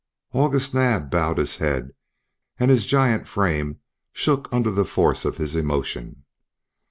[0.33, 1.91] August Naab bowed his head
[2.57, 3.81] and his giant frame
[4.11, 6.25] shook under the force of his emotion.